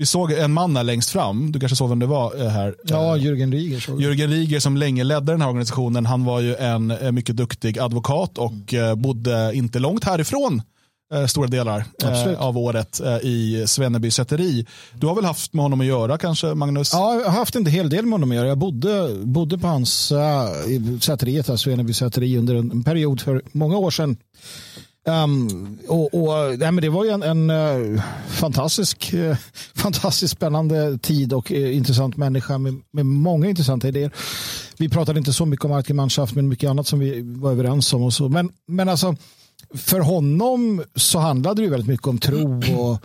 [0.00, 2.74] vi såg en man här längst fram, du kanske såg vem det var eh, här.
[2.84, 3.80] Ja, Eh, Jürgen Rieger.
[3.80, 4.02] såg jag.
[4.02, 7.78] Jörgen Rieger som länge ledde den här organisationen, han var ju en eh, mycket duktig
[7.78, 10.62] advokat och eh, bodde inte långt härifrån
[11.28, 12.38] stora delar Absolut.
[12.38, 14.66] av året i Svenneby säteri.
[14.94, 16.90] Du har väl haft med honom att göra kanske Magnus?
[16.92, 18.48] Ja, jag har haft en hel del med honom att göra.
[18.48, 23.42] Jag bodde, bodde på hans uh, säteriet, alltså Eneby säteri, under en, en period för
[23.52, 24.16] många år sedan.
[25.08, 29.36] Um, och, och, nej, men det var ju en, en uh, fantastisk, uh,
[29.74, 34.10] fantastiskt spännande tid och uh, intressant människa med, med många intressanta idéer.
[34.78, 38.02] Vi pratade inte så mycket om Artgemeinschaft men mycket annat som vi var överens om.
[38.02, 38.28] Och så.
[38.28, 39.16] Men, men alltså,
[39.74, 43.04] för honom så handlade det ju väldigt mycket om tro och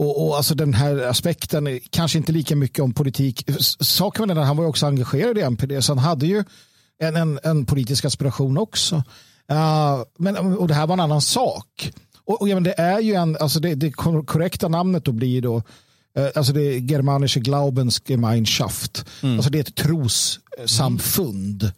[0.00, 3.50] och, och alltså den här aspekten, kanske inte lika mycket om politik.
[3.80, 6.44] Saken med den, han var ju också engagerad i MPD, så han hade ju
[6.98, 9.02] en, en, en politisk aspiration också.
[9.52, 11.92] Uh, men, och det här var en annan sak.
[12.24, 15.12] Och, och ja, men det är ju en, alltså det, det kor- korrekta namnet då
[15.12, 15.62] blir då,
[16.16, 19.04] eh, alltså det är Germanische Glaubensgemeinschaft.
[19.22, 21.72] Alltså det är ett trossamfund.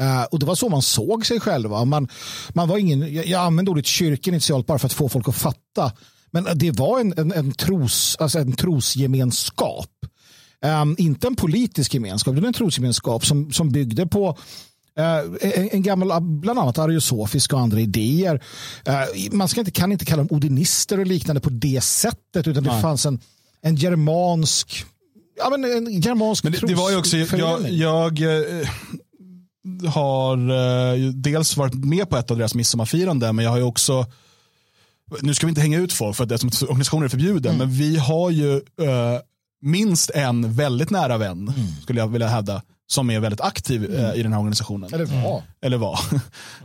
[0.00, 1.84] Eh, och det var så man såg sig själva.
[1.84, 2.08] Man,
[2.48, 5.36] man var ingen, jag, jag använde ordet kyrka initialt bara för att få folk att
[5.36, 5.92] fatta.
[6.30, 9.90] Men det var en, en, en, tros, alltså en trosgemenskap.
[10.82, 14.34] Um, inte en politisk gemenskap, det var en trosgemenskap som, som byggde på eh,
[14.96, 18.42] en, en gammal, bland annat ariosofiska och andra idéer.
[18.84, 18.94] Eh,
[19.32, 22.80] man ska inte, kan inte kalla dem odinister och liknande på det sättet, utan det
[22.80, 23.20] fanns en,
[23.62, 24.86] en germansk
[25.38, 28.68] Ja, men en germansk Men det, det var ju också, jag, jag eh,
[29.88, 34.06] har eh, dels varit med på ett av deras midsommarfirande, men jag har ju också,
[35.20, 37.96] nu ska vi inte hänga ut folk för att eftersom organisationen är förbjuden, men vi
[37.96, 39.20] har ju eh,
[39.62, 44.22] minst en väldigt nära vän, skulle jag vilja hävda, som är väldigt aktiv eh, i
[44.22, 44.94] den här organisationen.
[44.94, 45.42] Eller var.
[45.60, 45.98] Eller var.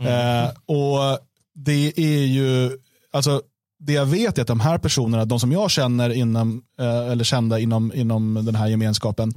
[0.00, 1.18] eh, och
[1.54, 2.70] det är ju,
[3.12, 3.42] alltså
[3.78, 7.24] det jag vet är att de här personerna, de som jag känner inom, eh, eller
[7.24, 9.34] kända inom, inom den här gemenskapen,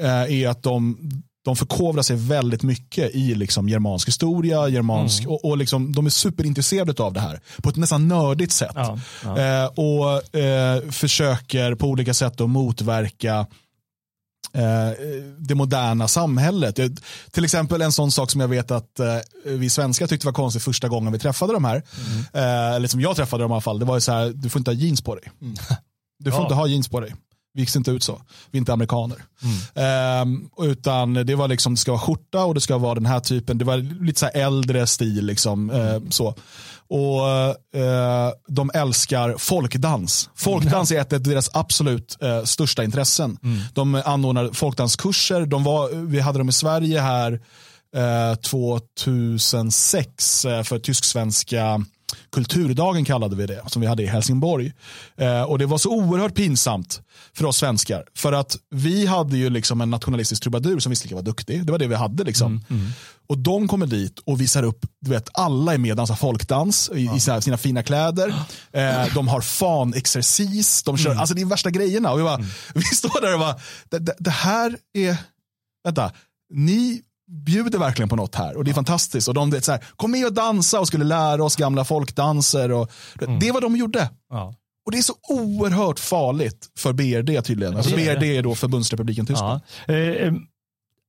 [0.00, 0.98] eh, är att de,
[1.44, 6.10] de förkovrar sig väldigt mycket i liksom germansk historia, germansk, och, och liksom, de är
[6.10, 8.72] superintresserade av det här på ett nästan nördigt sätt.
[8.74, 9.38] Ja, ja.
[9.38, 13.46] Eh, och eh, försöker på olika sätt att motverka
[15.38, 16.78] det moderna samhället.
[17.30, 20.62] Till exempel en sån sak som jag vet att eh, vi svenskar tyckte var konstigt
[20.62, 21.82] första gången vi träffade de här.
[22.32, 23.78] Eh, eller som jag träffade dem i alla fall.
[23.78, 25.24] Det var ju så här, du får inte ha jeans på dig.
[26.18, 26.44] Du får Ja.
[26.44, 27.14] inte ha jeans på dig.
[27.56, 28.20] Vi ser inte ut så.
[28.50, 29.18] Vi är inte amerikaner.
[29.74, 33.20] Ehm, utan det var liksom, det ska vara skjorta och det ska vara den här
[33.20, 33.58] typen.
[33.58, 35.26] Det var lite så äldre stil.
[35.26, 36.34] Liksom, eh, så.
[36.88, 37.28] Och
[37.80, 40.30] eh, De älskar folkdans.
[40.34, 43.38] Folkdans är ett av deras absolut eh, största intressen.
[43.74, 45.46] De anordnar folkdanskurser.
[45.46, 47.40] De var, vi hade dem i Sverige här
[47.96, 51.84] eh, 2006 eh, för tysk-svenska
[52.32, 54.72] kulturdagen kallade vi det, som vi hade i Helsingborg.
[55.16, 57.00] Eh, och det var så oerhört pinsamt
[57.34, 58.04] för oss svenskar.
[58.14, 61.66] För att vi hade ju liksom en nationalistisk trubadur som visserligen var duktig.
[61.66, 62.24] Det var det vi hade.
[62.24, 62.64] liksom.
[63.28, 66.90] Och de kommer dit och visar upp, du vet, alla är med och dansar folkdans
[66.94, 68.34] i, i sina, fina kläder.
[68.72, 72.12] Eh, de har fanexercis, de kör, alltså det är värsta grejerna.
[72.12, 72.36] Och vi, bara,
[72.74, 73.56] vi står där och bara,
[73.88, 75.16] det, det, det här är,
[75.84, 76.12] vänta,
[76.54, 79.28] ni bjuder verkligen på något här och det är fantastiskt.
[79.28, 82.72] Och de vet så här, kom med och dansa och skulle lära oss gamla folkdanser.
[82.72, 82.90] Och,
[83.22, 83.38] mm.
[83.38, 84.10] Det var de gjorde.
[84.30, 84.54] Ja.
[84.86, 87.76] Och det är så oerhört farligt för BRD tydligen.
[87.76, 89.60] Alltså BRD är då Förbundsrepubliken Tyskland.
[89.86, 89.94] Ja.
[89.94, 90.32] Eh, eh,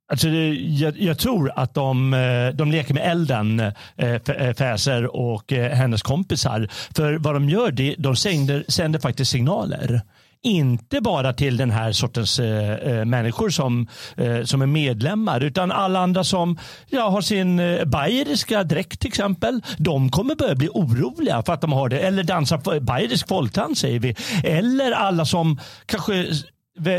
[0.10, 3.60] Alltså, jag, jag, tror att de, eh, de leker med elden,
[3.95, 6.67] eh, Fäser och hennes kompisar.
[6.95, 10.01] För vad de gör, det, de sänder, sänder faktiskt signaler.
[10.43, 15.71] Inte bara till den här sortens eh, eh, människor som, eh, som är medlemmar utan
[15.71, 16.58] alla andra som
[16.89, 19.62] ja, har sin eh, bayeriska dräkt till exempel.
[19.78, 22.00] De kommer börja bli oroliga för att de har det.
[22.00, 24.15] Eller dansar bayerisk folkdans säger vi.
[24.43, 26.26] Eller alla som kanske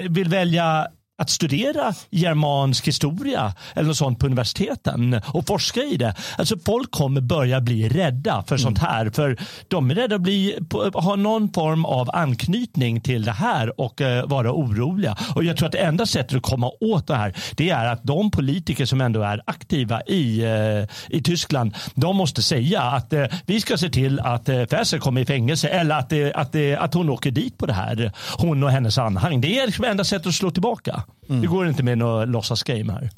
[0.08, 6.14] vill välja att studera germansk historia eller något sånt på universiteten och forska i det.
[6.38, 8.62] Alltså folk kommer börja bli rädda för mm.
[8.62, 9.10] sånt här.
[9.10, 9.36] För
[9.68, 10.58] de är rädda att bli,
[10.94, 15.16] ha någon form av anknytning till det här och uh, vara oroliga.
[15.34, 18.04] Och jag tror att det enda sättet att komma åt det här det är att
[18.04, 23.24] de politiker som ändå är aktiva i, uh, i Tyskland de måste säga att uh,
[23.46, 27.08] vi ska se till att uh, Fäser kommer i fängelse eller att, att, att hon
[27.10, 28.12] åker dit på det här.
[28.38, 29.40] Hon och hennes anhang.
[29.40, 31.02] Det är liksom enda sättet att slå tillbaka.
[31.28, 31.40] Mm.
[31.40, 33.10] Det går inte med något låtsasgame här.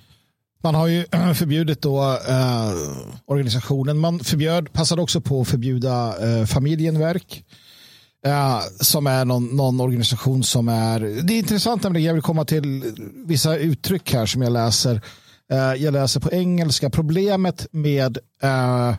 [0.63, 2.73] Man har ju förbjudit då, eh,
[3.27, 3.99] organisationen.
[3.99, 7.45] Man förbjöd, passade också på att förbjuda eh, Familjenverk.
[8.27, 11.01] Eh, som är någon, någon, organisation som är...
[11.01, 12.95] Det är intressant, nämligen, jag vill komma till
[13.27, 15.01] vissa uttryck här som jag läser.
[15.53, 16.91] Eh, jag läser på engelska.
[16.91, 18.95] Problemet med eh,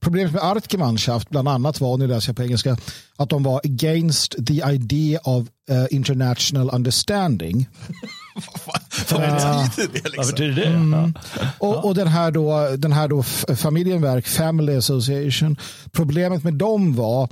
[0.00, 2.76] Problemet med Artgemeinschaft bland annat var, nu läser jag på engelska,
[3.16, 7.68] att de var against the idea of uh, international understanding.
[9.10, 9.92] Vad betyder det?
[9.92, 10.12] Liksom?
[10.16, 10.66] Vad betyder det?
[10.66, 11.14] Mm.
[11.58, 13.22] Och, och, den här då, den här då
[13.56, 15.56] familjenverk, Family Association,
[15.92, 17.28] problemet med dem var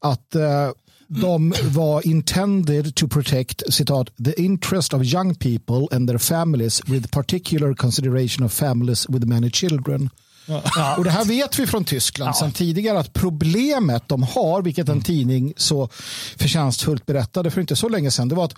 [0.00, 0.70] att uh,
[1.08, 7.10] de var intended to protect citat, the interest of young people and their families with
[7.10, 10.10] particular consideration of families with many children.
[10.46, 10.94] Ja.
[10.98, 12.34] Och det här vet vi från Tyskland ja.
[12.34, 15.04] sedan tidigare att problemet de har, vilket en mm.
[15.04, 15.88] tidning så
[16.36, 18.54] förtjänstfullt berättade för inte så länge sedan, det var att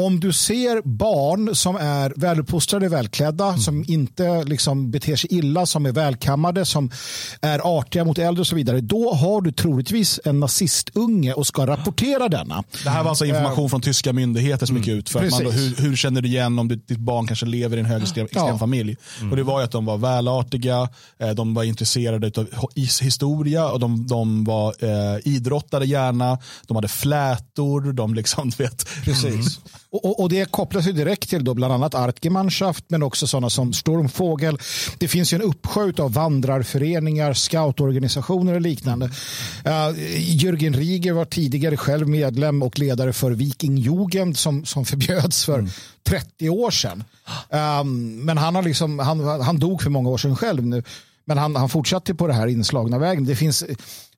[0.00, 3.58] om du ser barn som är väluppfostrade, välklädda, mm.
[3.58, 6.90] som inte liksom beter sig illa, som är välkammade, som
[7.40, 11.66] är artiga mot äldre och så vidare, då har du troligtvis en nazistunge och ska
[11.66, 12.64] rapportera denna.
[12.84, 14.98] Det här var alltså information uh, från tyska myndigheter som gick mm.
[14.98, 15.08] ut.
[15.08, 17.86] För att man hur, hur, känner du igen om ditt barn kanske lever i en
[17.86, 18.58] högerextrem ja.
[18.58, 18.96] familj?
[19.18, 19.30] Mm.
[19.30, 22.48] Och det var ju att de var välartiga, eh, de var intresserade av
[23.00, 28.88] historia och de, de var eh, idrottade gärna, de hade flätor, de liksom, vet.
[29.04, 29.60] Precis.
[29.92, 33.72] Och, och, det kopplas ju direkt till då bland annat Artgemeinschaft men också sådana som
[33.72, 34.58] Stormfågel.
[34.98, 39.06] Det finns ju en uppsjö av vandrarföreningar, scoutorganisationer och liknande.
[39.06, 45.58] Uh, Jürgen Rieger var tidigare själv medlem och ledare för Vikingjugend som, som förbjöds för
[45.58, 45.70] mm.
[46.02, 47.04] 30 år sedan.
[47.80, 50.82] Um, men han, har liksom, han, han dog för många år sedan själv nu.
[51.24, 53.24] Men han, han fortsatte på det här inslagna vägen.
[53.24, 53.64] Det finns,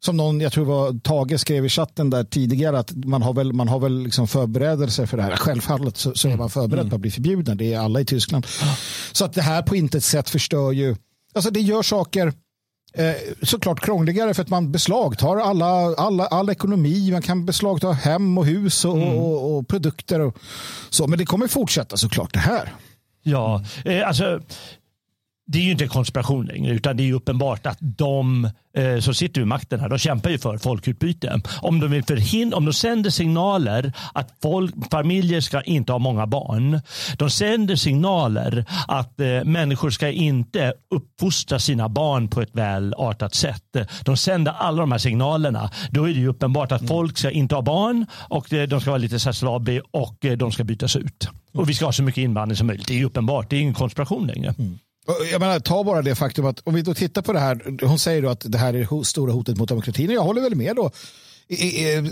[0.00, 3.52] som någon, jag tror var Tage skrev i chatten där tidigare, att man har väl,
[3.52, 5.36] man har väl liksom förberedelser för det här.
[5.36, 6.90] Självfallet så, så är man förberedd mm.
[6.90, 7.56] på att bli förbjuden.
[7.56, 8.46] Det är alla i Tyskland.
[9.12, 10.96] Så att det här på intet sätt förstör ju,
[11.34, 12.32] alltså det gör saker
[12.94, 17.10] eh, såklart krångligare för att man beslagtar alla, alla, all ekonomi.
[17.12, 19.08] Man kan beslagta hem och hus och, mm.
[19.08, 20.20] och, och produkter.
[20.20, 20.38] Och
[20.90, 21.06] så.
[21.06, 22.72] Men det kommer fortsätta såklart det här.
[23.22, 24.40] Ja, eh, alltså
[25.46, 29.14] det är ju inte en konspiration längre utan det är uppenbart att de eh, som
[29.14, 31.40] sitter vid makten här, de kämpar ju för folkutbyte.
[31.62, 36.26] Om de vill förhindra, om de sänder signaler att folk, familjer ska inte ha många
[36.26, 36.80] barn.
[37.18, 43.76] De sänder signaler att eh, människor ska inte uppfostra sina barn på ett välartat sätt.
[44.04, 45.70] De sänder alla de här signalerna.
[45.90, 48.90] Då är det ju uppenbart att folk ska inte ha barn och eh, de ska
[48.90, 51.28] vara lite slabi och eh, de ska bytas ut.
[51.52, 52.88] Och vi ska ha så mycket invandring som möjligt.
[52.88, 53.50] Det är ju uppenbart.
[53.50, 54.54] Det är ingen konspiration längre.
[54.58, 54.78] Mm.
[55.32, 57.86] Jag menar, ta bara det faktum att om vi då tittar på det här.
[57.86, 60.08] Hon säger då att det här är det stora hotet mot demokratin.
[60.08, 60.90] Och jag håller väl med då.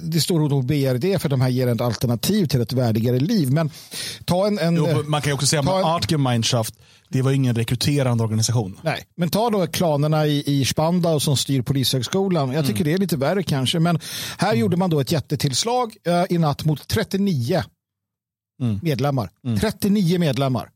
[0.02, 3.18] Det stora hotet mot BRD för att de här ger ett alternativ till ett värdigare
[3.18, 3.52] liv.
[3.52, 3.70] Men
[4.24, 4.59] ta en...
[4.59, 6.74] en jo, man kan ju också säga att Artgemeinschaft
[7.12, 8.78] det var ingen rekryterande organisation.
[8.83, 12.52] Nej, men ta då klanerna i, i Spandau som styr Polishögskolan.
[12.52, 12.85] Jag tycker mm.
[12.85, 13.78] det är lite värre kanske.
[13.78, 14.00] Men
[14.38, 14.61] här mm.
[14.61, 17.62] gjorde man då ett jättetillslag uh, i natt mot 39
[18.61, 18.81] mm.
[18.83, 19.31] medlemmar.
[19.61, 20.20] 39 mm.
[20.20, 20.70] medlemmar.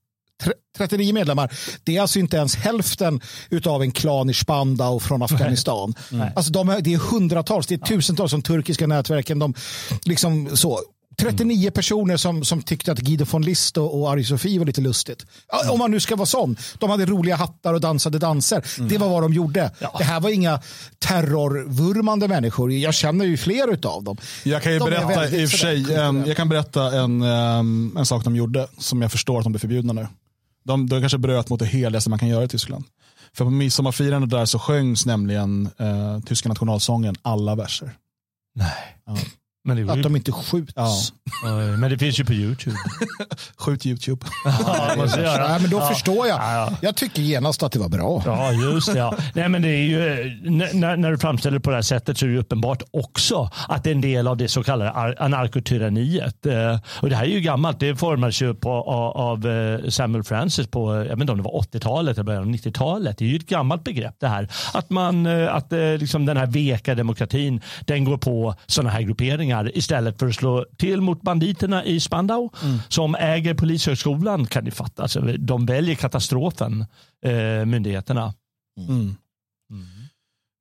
[0.79, 1.53] 39 medlemmar.
[1.85, 3.20] Det är alltså inte ens hälften
[3.64, 5.94] av en klan i Spandau från Afghanistan.
[6.11, 6.33] Nej.
[6.37, 9.38] Alltså de, det är hundratals, det är tusentals som turkiska nätverken.
[9.38, 9.55] De,
[10.05, 10.81] liksom så.
[11.18, 11.72] 39 mm.
[11.72, 15.27] personer som, som tyckte att Guido von List och, och Ari-Sofie var lite lustigt.
[15.62, 15.72] Mm.
[15.72, 16.57] Om man nu ska vara sån.
[16.79, 18.64] De hade roliga hattar och dansade danser.
[18.79, 18.88] Mm.
[18.88, 19.70] Det var vad de gjorde.
[19.79, 19.94] Ja.
[19.99, 20.61] Det här var inga
[20.99, 22.72] terrorvurmande människor.
[22.72, 24.16] Jag känner ju fler av dem.
[24.44, 28.07] Jag kan ju de berätta i och för sig, en, jag kan berätta en, en
[28.07, 30.07] sak de gjorde som jag förstår att de blir förbjudna nu.
[30.66, 32.85] De, de kanske bröt mot det heligaste man kan göra i Tyskland.
[33.33, 37.96] För på midsommarfirandet där så sjöngs nämligen eh, tyska nationalsången alla verser.
[38.55, 38.98] Nej.
[39.05, 39.16] Ja.
[39.66, 40.72] Det, Att ju, de inte skjuts.
[40.76, 40.90] Ja.
[41.79, 42.76] men det finns ju på YouTube.
[43.59, 44.26] Skjut YouTube.
[44.66, 45.48] Ja, måste göra.
[45.48, 45.88] Nej, men då Ja.
[45.88, 46.38] förstår jag.
[46.38, 46.72] Ja, ja.
[46.83, 48.22] Jag tycker genast att det var bra.
[48.26, 48.98] Ja, just det.
[48.98, 49.16] Ja.
[49.35, 50.26] Nej, men det är ju, eh,
[50.74, 53.85] när, när du framställer det på det här sättet så är det uppenbart också att
[53.85, 55.14] det är en del av det så kallade ar-
[55.70, 56.46] anarkotyranniet.
[56.46, 57.81] Eh, Och det här är ju gammalt.
[57.81, 61.61] Det formades ju på, av, eh, Samuel Francis på, jag vet inte om det var
[61.62, 63.18] 80-talet eller början av 90-talet.
[63.18, 64.48] Det är ju ett gammalt begrepp det här.
[64.74, 70.19] Att, man, att liksom den här veka demokratin, den går på sådana här grupperingar istället
[70.19, 72.51] för att slå till mot banditerna i Spandau
[72.88, 75.03] som äger polishögskolan kan ni fatta.
[75.03, 76.85] Alltså, de väljer katastrofen,
[77.25, 78.35] eh, myndigheterna.
[78.88, 79.16] Mm.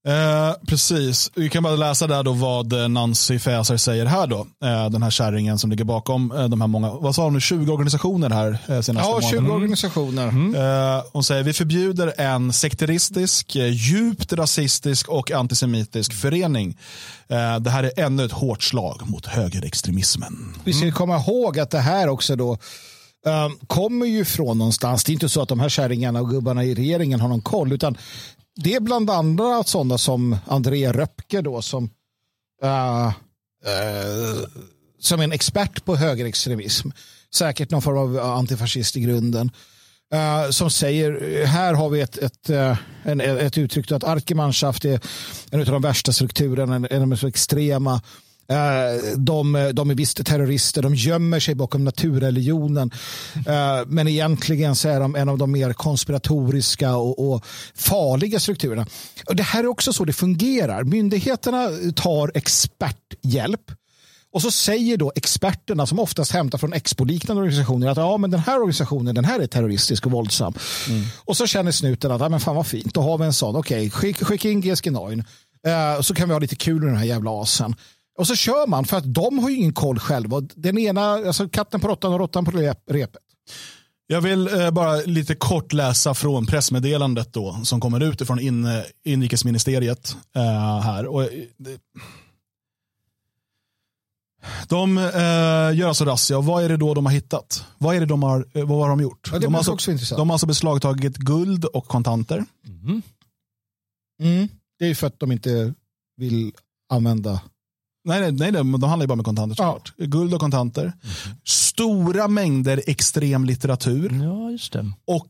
[0.07, 4.47] Eh, precis, vi kan bara läsa där då vad eh, Nancy Faeser säger här då.
[4.63, 7.39] Eh, den här kärringen som ligger bakom eh, de här många, vad sa hon nu,
[7.39, 9.55] 20 organisationer här eh, senaste Ja, 20 månaden.
[9.55, 10.27] organisationer.
[10.97, 16.77] Eh, hon säger vi förbjuder en sekteristisk, djupt rasistisk och antisemitisk förening.
[17.61, 20.53] Det här är ännu ett hårt slag mot högerextremismen.
[20.63, 22.57] Vi ska komma ihåg att det här också då
[23.67, 25.03] kommer ju från någonstans.
[25.03, 27.73] Det är inte så att de här kärringarna och gubbarna i regeringen har någon koll,
[27.73, 27.97] utan
[28.55, 31.89] det är bland andra sådana som André Röpke då som
[32.63, 33.07] uh,
[33.67, 34.45] uh,
[34.99, 36.89] som är en expert på högerextremism.
[37.33, 39.51] Säkert någon form av antifascist i grunden.
[40.13, 44.99] Uh, som säger, här har vi ett, ett, uh, en, ett uttryck att Arkemanschaft är
[45.51, 48.01] en av de värsta strukturerna, en, en av de mest extrema.
[48.51, 52.91] Uh, de, de är visst terrorister, de gömmer sig bakom naturreligionen.
[53.36, 58.88] Uh, men egentligen så är de en av de mer konspiratoriska och, och farliga strukturerna.
[59.25, 60.84] Och det här är också så det fungerar.
[60.84, 63.71] Myndigheterna tar experthjälp.
[64.36, 68.39] Och så säger då experterna som oftast hämtar från Expo-liknande organisationer att ja, men den
[68.39, 70.53] här organisationen den här är terroristisk och våldsam.
[71.17, 73.55] Och så känner snuten att ja, men fan vad fint, då har vi en sån.
[73.55, 75.23] Okej, skick, skicka in GSG 9
[75.67, 77.75] eh, så kan vi ha lite kul med den här jävla asen.
[78.17, 80.41] Och så kör man för att de har ju ingen koll själva.
[80.41, 83.21] Den ena, alltså katten på råttan och råttan på rep, repet.
[84.08, 88.67] Jag vill eh, bara lite kort läsa från pressmeddelandet då, som kommer ut ifrån in,
[89.04, 91.06] inrikesministeriet eh, här.
[91.06, 91.80] Och, eh, det,
[94.67, 97.65] de eh, gör alltså razzia och vad är det då de har hittat?
[97.78, 99.30] Vad är det de har, eh, vad har de gjort?
[99.32, 102.45] Ja, det de, har alltså, de har alltså beslagtagit guld och kontanter.
[104.19, 104.47] Mm.
[104.80, 105.73] Det är ju för att de inte
[106.17, 106.54] vill
[106.89, 107.41] använda.
[108.05, 109.93] Nej, nej, nej, de handlar ju bara med kontanter såklart.
[109.97, 110.93] Guld och kontanter.
[111.43, 114.23] Stora mängder extrem litteratur.
[114.23, 114.91] Ja, just det.
[115.05, 115.29] och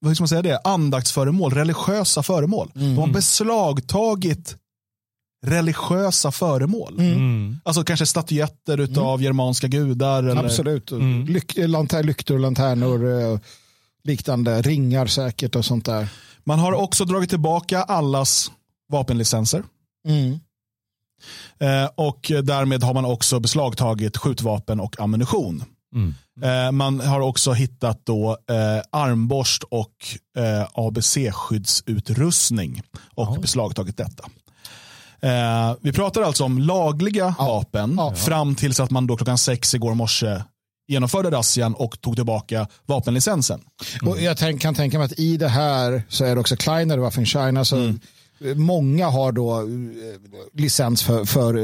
[0.00, 0.60] vad ska man säga det?
[0.64, 2.70] andaktsföremål, religiösa föremål.
[2.74, 4.56] De har beslagtagit
[5.46, 6.98] religiösa föremål.
[6.98, 7.56] Mm.
[7.64, 10.22] Alltså kanske statyetter utav germanska gudar.
[10.22, 10.92] Eller, Absolut.
[10.92, 11.26] Mm.
[11.26, 13.38] Lyk, lantär, lyktor, lanternor, eh,
[14.04, 16.08] liknande, ringar säkert och sånt där.
[16.44, 18.50] Man har också dragit tillbaka allas
[18.92, 19.62] vapenlicenser.
[20.08, 20.38] Mm.
[21.58, 25.64] Eh, och därmed har man också beslagtagit skjutvapen och ammunition.
[25.94, 26.14] Mm.
[26.42, 28.36] Eh, man har också hittat då eh,
[28.90, 29.92] armborst och
[30.72, 32.82] ABC-skyddsutrustning
[33.14, 34.24] och beslagtagit detta.
[35.80, 38.14] Vi pratar alltså om lagliga vapen Ja.
[38.14, 40.42] fram tills att man då klockan sex igår morse
[40.88, 43.60] genomförde razzian och tog tillbaka vapenlicensen.
[44.02, 46.98] Och jag tänk, kan tänka mig att i det här så är det också Kleiner
[46.98, 47.64] Waffen China.
[47.64, 47.94] Så
[48.56, 49.64] Många har då eh,
[50.54, 51.54] licens för, för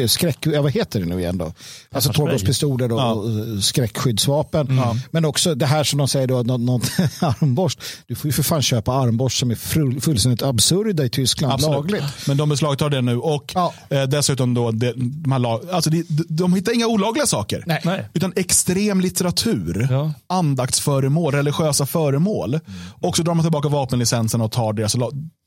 [0.00, 1.52] eh, skräck, ja, vad heter det nu igen då?
[1.92, 3.24] Alltså tårgaspistoler och, Ja.
[3.24, 4.80] eh, skräckskyddsvapen.
[5.10, 6.82] Men också det här som de säger då, något, något
[7.20, 7.80] armborst.
[8.06, 12.02] Du får ju för fan köpa armborst som är full, fullständigt absurda i Tyskland lagligt.
[12.26, 13.74] Men de beslagtar det nu och Ja.
[13.90, 17.64] eh, dessutom då, de, de, här lag, alltså de, de, hittar inga olagliga saker.
[17.66, 17.80] Nej.
[17.84, 18.08] Nej.
[18.14, 20.12] Utan extrem litteratur, Ja.
[20.26, 22.60] andaktsföremål, religiösa föremål.
[23.02, 24.94] Och så drar man tillbaka vapenlicensen och tar deras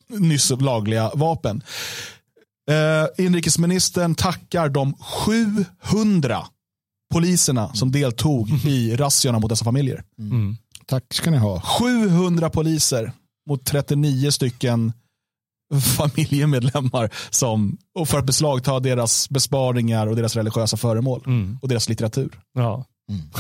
[0.10, 1.64] nyss lagliga vapen.
[2.70, 6.46] Eh, inrikesministern tackar de 700
[7.14, 10.04] poliserna som deltog i razziorna mot dessa familjer.
[10.86, 11.62] Tack ska ni ha.
[11.62, 13.12] 700 poliser
[13.50, 14.94] mot 39 stycken
[15.98, 21.24] familjemedlemmar som, och för att beslagta deras besparingar och deras religiösa föremål
[21.62, 22.40] och deras litteratur.
[22.54, 22.86] Ja.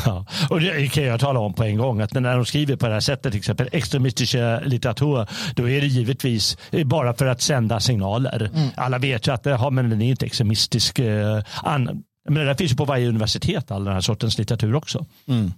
[0.05, 0.25] Ja.
[0.49, 2.93] Och det kan jag tala om på en gång att när de skriver på det
[2.93, 8.49] här sättet, till exempel extremistiska litteratur, då är det givetvis bara för att sända signaler.
[8.75, 10.99] Alla vet ju att ja, men den är inte extremistisk.
[10.99, 15.05] Eh, an, men det finns ju på varje universitet, all den här sortens litteratur också.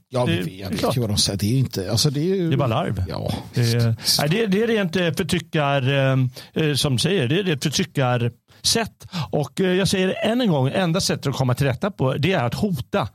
[0.09, 0.97] Ja, Det- vi är vet klart.
[0.97, 1.39] ju vad de säger.
[1.39, 2.49] Det är ju inte, alltså det är ju...
[2.49, 3.03] Det är bara larv.
[3.09, 6.17] Ja, Det är, det, är- det är rent eh, förtryckar, eh,
[6.65, 9.07] eh, som säger, det är ett förtryckarsätt.
[9.31, 12.13] Och eh, jag säger det än en gång, enda sättet att komma till rätta på
[12.13, 13.07] det är att hota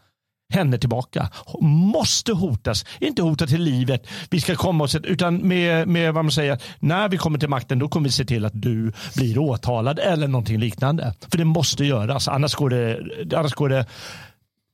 [0.52, 1.28] henne tillbaka.
[1.60, 2.84] Måste hotas.
[3.00, 4.06] Inte hota till livet.
[4.30, 7.78] Vi ska komma oss, utan med, med vad man säger, när vi kommer till makten
[7.78, 11.14] då kommer vi se till att du blir åtalad eller någonting liknande.
[11.28, 12.28] För det måste göras.
[12.28, 12.98] Annars går det,
[13.36, 13.86] annars går det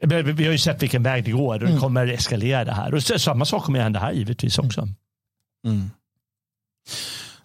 [0.07, 1.81] vi har ju sett vilken väg det går och det mm.
[1.81, 2.95] kommer eskalera det här.
[2.95, 4.89] Och samma sak kommer hända här givetvis också.
[5.67, 5.91] Mm.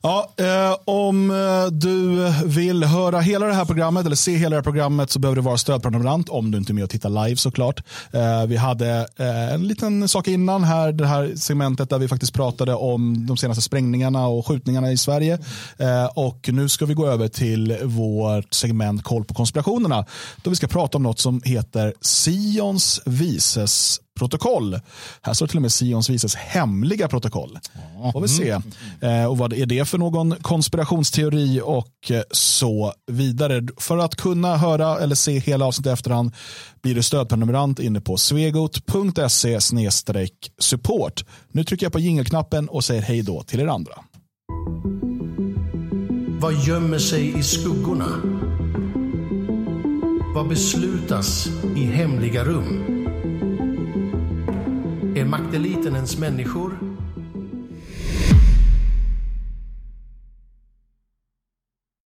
[0.05, 4.55] Ja, eh, om eh, du vill höra hela det här programmet eller se hela det
[4.55, 7.37] här programmet så behöver du vara stödprenumerant om du inte är med och tittar live
[7.37, 7.83] såklart.
[8.11, 12.33] Eh, vi hade eh, en liten sak innan här, det här segmentet där vi faktiskt
[12.33, 15.39] pratade om de senaste sprängningarna och skjutningarna i Sverige.
[15.77, 20.05] Eh, och nu ska vi gå över till vårt segment Koll på konspirationerna.
[20.43, 24.79] Då vi ska prata om något som heter Sions vises protokoll.
[25.21, 27.59] Här står till och med Sions vises hemliga protokoll.
[28.13, 28.49] Får vi se.
[29.01, 33.67] Eh, och vad är det för någon konspirationsteori och eh, så vidare.
[33.77, 36.31] För att kunna höra eller se hela avsnittet i efterhand
[36.81, 39.59] blir du stödprenumerant inne på svegot.se
[40.59, 41.25] support.
[41.51, 43.93] Nu trycker jag på jingelknappen och säger hej då till er andra.
[46.39, 48.07] Vad gömmer sig i skuggorna?
[50.35, 53.04] Vad beslutas i hemliga rum?
[55.15, 56.94] Är makteliten ens människor?